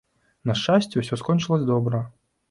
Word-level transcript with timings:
На 0.51 0.53
шчасце, 0.61 0.95
усё 1.01 1.19
скончылася 1.23 1.67
добра. 1.73 2.01